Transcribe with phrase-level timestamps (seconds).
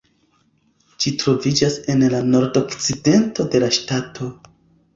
[1.03, 4.35] Ĝi troviĝas en la nordokcidento de la ŝtato.